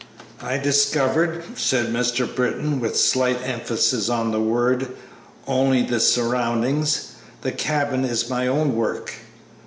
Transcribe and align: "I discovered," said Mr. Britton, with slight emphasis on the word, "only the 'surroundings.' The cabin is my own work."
"I 0.41 0.57
discovered," 0.57 1.43
said 1.55 1.93
Mr. 1.93 2.25
Britton, 2.25 2.79
with 2.79 2.97
slight 2.99 3.37
emphasis 3.47 4.09
on 4.09 4.31
the 4.31 4.39
word, 4.41 4.87
"only 5.45 5.83
the 5.83 5.99
'surroundings.' 5.99 7.17
The 7.43 7.51
cabin 7.51 8.03
is 8.03 8.27
my 8.27 8.47
own 8.47 8.75
work." 8.75 9.13